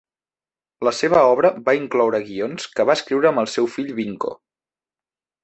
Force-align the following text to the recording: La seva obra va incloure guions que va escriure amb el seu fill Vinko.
La 0.87 0.93
seva 0.99 1.19
obra 1.33 1.51
va 1.67 1.75
incloure 1.79 2.21
guions 2.31 2.67
que 2.79 2.87
va 2.91 2.97
escriure 3.01 3.31
amb 3.33 3.43
el 3.45 3.51
seu 3.57 3.71
fill 3.77 3.93
Vinko. 4.01 4.35